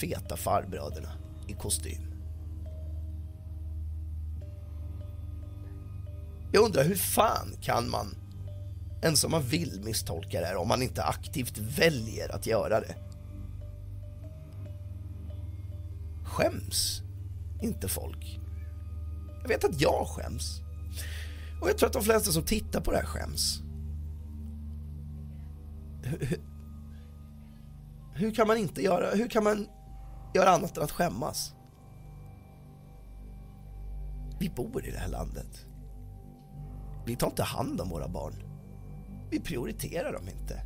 feta 0.01 0.37
farbröderna 0.37 1.13
i 1.49 1.53
kostym. 1.53 2.03
Jag 6.53 6.65
undrar 6.65 6.85
hur 6.85 6.97
fan 6.97 7.57
kan 7.63 7.91
man 7.91 8.17
ens 9.05 9.25
om 9.25 9.31
man 9.31 9.43
vill 9.43 9.81
misstolka 9.85 10.41
det 10.41 10.47
här 10.47 10.57
om 10.57 10.69
man 10.69 10.83
inte 10.83 11.05
aktivt 11.05 11.59
väljer 11.59 12.35
att 12.35 12.47
göra 12.47 12.81
det. 12.81 12.95
Skäms 16.25 17.03
inte 17.63 17.89
folk? 17.89 18.41
Jag 19.43 19.49
vet 19.49 19.65
att 19.65 19.81
jag 19.81 20.07
skäms. 20.07 20.61
Och 21.63 21.69
jag 21.69 21.79
tror 21.79 21.87
att 21.87 21.93
de 21.93 22.03
flesta 22.03 22.33
som 22.33 22.43
tittar 22.43 22.81
på 22.81 22.91
det 22.91 22.97
här 22.97 23.05
skäms. 23.05 23.61
Hur, 26.03 26.27
hur, 26.27 26.41
hur 28.15 28.35
kan 28.35 28.47
man 28.47 28.57
inte 28.57 28.83
göra, 28.83 29.15
hur 29.15 29.29
kan 29.29 29.45
man 29.45 29.69
göra 30.35 30.51
annat 30.51 30.77
än 30.77 30.83
att 30.83 30.91
skämmas? 30.91 31.55
Vi 34.39 34.51
bor 34.51 34.87
i 34.87 34.91
det 34.91 34.99
här 34.99 35.09
landet. 35.09 35.67
Vi 37.07 37.17
tar 37.17 37.27
inte 37.27 37.43
hand 37.43 37.81
om 37.81 37.89
våra 37.89 38.09
barn. 38.09 38.54
Vi 39.35 39.41
prioriterar 39.41 40.13
dem 40.13 40.29
inte. 40.29 40.63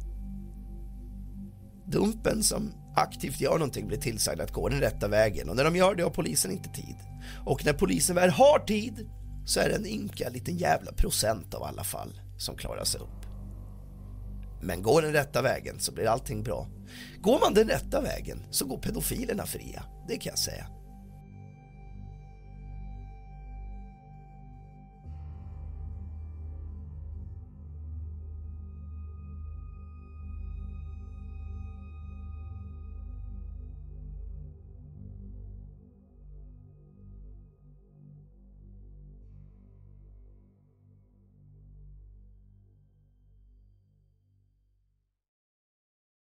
Dumpen 1.86 2.42
som 2.42 2.72
aktivt 2.96 3.40
gör 3.40 3.52
någonting 3.52 3.86
blir 3.86 3.98
tillsagd 3.98 4.40
att 4.40 4.52
gå 4.52 4.68
den 4.68 4.80
rätta 4.80 5.08
vägen 5.08 5.48
och 5.48 5.56
när 5.56 5.64
de 5.64 5.76
gör 5.76 5.94
det 5.94 6.02
har 6.02 6.10
polisen 6.10 6.50
inte 6.50 6.68
tid. 6.68 6.96
Och 7.46 7.64
när 7.64 7.72
polisen 7.72 8.16
väl 8.16 8.30
har 8.30 8.58
tid 8.58 9.10
så 9.46 9.60
är 9.60 9.68
det 9.68 9.74
en 9.74 9.86
ynka 9.86 10.28
liten 10.28 10.56
jävla 10.56 10.92
procent 10.92 11.54
av 11.54 11.62
alla 11.62 11.84
fall 11.84 12.20
som 12.38 12.56
klarar 12.56 12.84
sig 12.84 13.00
upp. 13.00 13.26
Men 14.62 14.82
går 14.82 15.02
den 15.02 15.12
rätta 15.12 15.42
vägen 15.42 15.80
så 15.80 15.92
blir 15.92 16.06
allting 16.06 16.42
bra. 16.42 16.68
Går 17.20 17.40
man 17.40 17.54
den 17.54 17.68
rätta 17.68 18.00
vägen 18.00 18.42
så 18.50 18.66
går 18.66 18.78
pedofilerna 18.78 19.46
fria, 19.46 19.84
det 20.08 20.16
kan 20.16 20.30
jag 20.30 20.38
säga. 20.38 20.66